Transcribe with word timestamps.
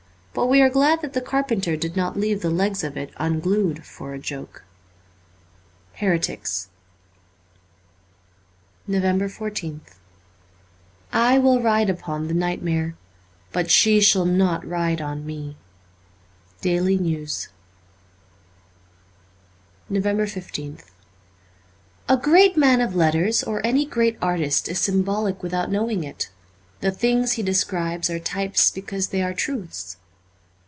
But 0.33 0.47
we 0.47 0.61
are 0.61 0.69
glad 0.69 1.01
that 1.01 1.11
the 1.11 1.19
carpenter 1.19 1.75
did 1.75 1.97
not 1.97 2.17
leave 2.17 2.41
the 2.41 2.49
legs 2.49 2.85
of 2.85 2.95
it 2.95 3.11
unglued 3.17 3.85
for 3.85 4.13
a 4.13 4.17
joke. 4.17 4.63
'■Heretics' 5.97 6.67
353 8.85 8.93
2 8.93 8.93
A 8.93 8.93
NOVEMBER 8.93 9.27
14th 9.91 9.95
I 11.11 11.37
WILL 11.37 11.61
ride 11.61 11.89
upon 11.89 12.29
the 12.29 12.33
Nightmare; 12.33 12.95
but 13.51 13.69
she 13.69 13.99
shall 13.99 14.23
not 14.23 14.65
ride 14.65 15.01
on 15.01 15.25
me.' 15.25 15.57
Daily 16.61 16.97
News,' 16.97 17.49
354 19.89 20.63
NOVEMBER 20.63 20.81
15th 20.81 20.89
A 22.07 22.15
GREAT 22.15 22.55
man 22.55 22.79
of 22.79 22.95
letters 22.95 23.43
or 23.43 23.63
any 23.65 23.85
great 23.85 24.17
artist 24.21 24.69
is 24.69 24.79
symbolic 24.79 25.43
without 25.43 25.69
knowing 25.69 26.05
it. 26.05 26.29
The 26.79 26.91
things 26.93 27.33
he 27.33 27.43
describes 27.43 28.09
are 28.09 28.17
types 28.17 28.71
because 28.71 29.09
they 29.09 29.21
are 29.21 29.33
truths. 29.33 29.97